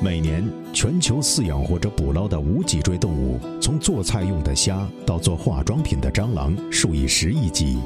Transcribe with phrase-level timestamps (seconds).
[0.00, 7.78] 每年，全球饲养或者捕捞的无脊椎动物，从做菜用的虾到做化妆品的蟑螂，数以十亿计。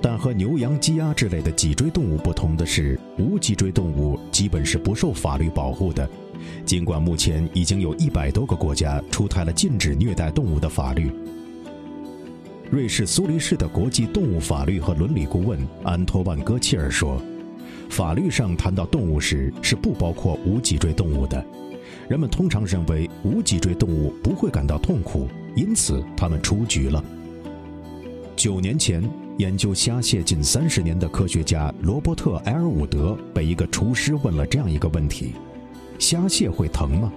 [0.00, 6.08] 但和牛羊鸡鸭之类的脊椎动物不同的是，无脊椎动物基本是不受法律保护的。
[6.64, 11.10] 尽管目前已经有一百多个国家出台了禁止虐待动物的法律，
[12.70, 17.20] 瑞士苏黎世的国际动物法律和伦理顾问安托万·戈切尔说
[17.88, 21.44] ：“法律上谈到动物时是不包括无脊椎动物的。
[22.08, 27.02] 人们通常认为无脊椎动物不会感到痛苦，因此他们出局了。”
[28.36, 29.02] 九年前，
[29.38, 35.32] 研究虾蟹近三十年的科学家罗伯特·埃尔伍德被一个厨师问了这样一个问题
[35.98, 37.12] ：“虾蟹会疼吗？”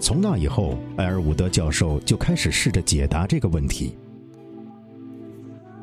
[0.00, 3.96] 从那以后，埃尔伍德教授就开始试着解答这个问题。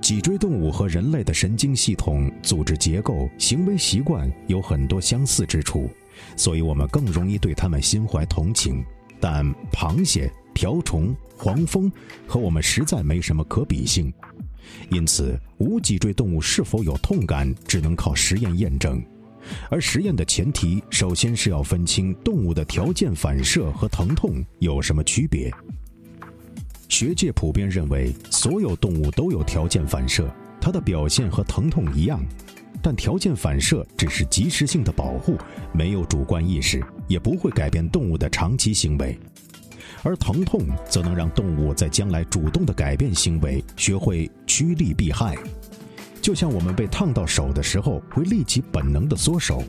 [0.05, 5.89] 脊椎动物和人类的神经系统、组织结构、行为习惯有很多相似之处，
[6.37, 8.85] 所以我们更容易对它们心怀同情。
[9.19, 11.91] 但螃蟹、瓢虫、黄蜂
[12.27, 14.13] 和我们实在没什么可比性。
[14.91, 19.03] 因此，无脊椎动物是否有痛感，只能靠实验验证。
[19.71, 25.51] 而实验的前提，首先是要分清动物的条件反射和疼痛有什么区别。
[26.97, 32.23] 学界普遍认为，所有动物都有条件反射，它的表现和疼痛一样。
[32.81, 35.37] 但条件反射只是及时性的保护，
[35.73, 39.19] 没有主观意识，也不会改变动物的长期行为。
[40.03, 45.35] 而疼痛则能让动物在将来主动的改变行为，学会趋利避害。
[46.21, 49.61] 就像我们被烫到手的时候，会立即本能的缩手，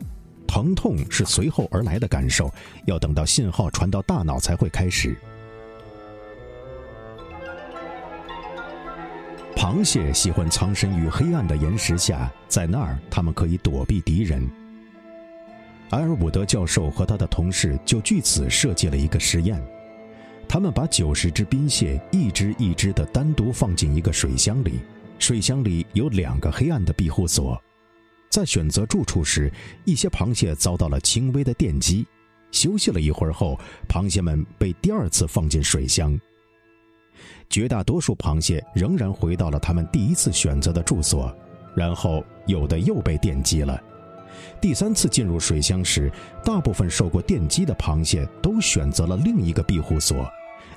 [0.47, 2.49] 疼痛是随后而来的感受，
[2.85, 5.13] 要等到信号传到大脑才会开始。
[9.67, 14.49] 螃蟹喜欢藏身于黑暗的岩石下，在那儿它们可以躲避敌人。
[15.89, 19.61] 埃尔伍德教授和他的同事就据此设计了一个实验。
[20.47, 24.79] 他们把九十只冰蟹一只一只地单独放进一个水箱里，
[25.19, 27.61] 水箱里有两个黑暗的庇护所。
[28.29, 29.51] 在选择住处时，
[29.83, 32.07] 一些螃蟹遭到了轻微的电击。
[32.51, 36.17] 休息了一会儿后，螃蟹们被第二次放进水箱。
[37.49, 41.33] 绝大多数螃蟹仍然回到了他们第一次选择的住所，
[41.75, 43.81] 然后有的又被电击了。
[44.61, 46.11] 第三次进入水箱时，
[46.43, 50.29] 大部分受过电击的螃蟹都选择了另一个庇护所。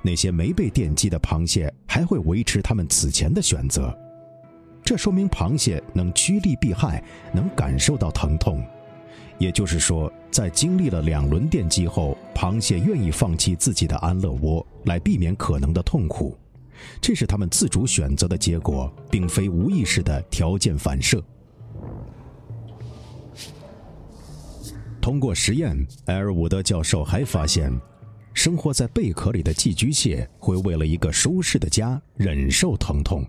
[0.03, 3.94] 那些没被电击的螃蟹还会维持他们此前的选择，
[4.82, 7.04] 这说明螃蟹能趋利避害，
[7.34, 8.64] 能感受到疼痛。
[9.37, 16.34] 也就是说，在经历了两轮电击后，螃蟹愿意放弃自己的安乐窝，来避免可能的痛苦。
[17.01, 21.23] 这是他们自主选择的结果，并非无意识的条件反射。
[25.01, 25.77] 通过实验，
[26.07, 27.73] 埃尔伍德教授还发现。
[28.33, 33.27] 生活在贝壳里的寄居蟹会为了一个舒适的家忍受疼痛，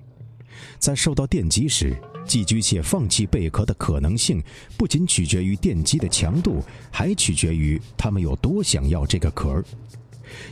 [0.78, 4.42] 在受到电击时，寄居蟹放弃贝壳的可能性
[4.78, 9.66] 不仅取决于电击的强度，还取决于它们有多想要这个壳儿。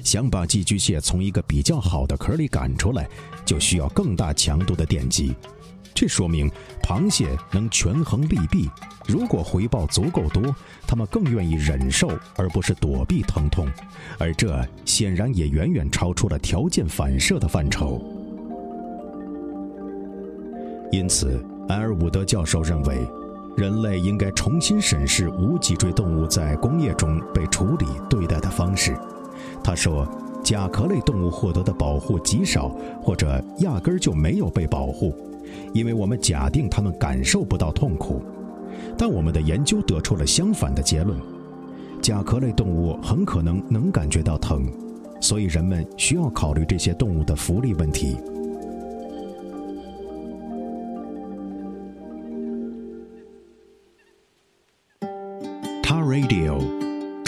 [0.04, 3.08] 想把寄居蟹从一个比较好的壳里赶出来，
[3.46, 5.36] 就需要更大强度的电击。
[5.94, 6.50] 这说明
[6.82, 8.70] 螃蟹能权衡利弊。
[9.06, 10.56] 如果回报足够多，
[10.88, 13.68] 它们更愿意忍受而不是躲避疼痛，
[14.18, 18.02] 而这显然也远远超出了条件反射的范畴。
[20.92, 23.00] 因此，埃尔伍德教授认为，
[23.58, 28.96] 人类应该重新审视无脊椎动物在工业中被处理对待的方式。
[29.64, 30.08] 他说，
[30.44, 32.70] 甲壳类动物获得的保护极少，
[33.02, 35.14] 或者压根儿就没有被保护，
[35.74, 38.22] 因为我们假定它们感受不到痛苦。
[38.98, 41.18] 但我们的研究得出了相反的结论：
[42.02, 44.66] 甲壳类动物很可能能感觉到疼，
[45.20, 48.18] 所以人们需要考虑这些动物的福利问题。
[55.82, 56.79] 他 Radio，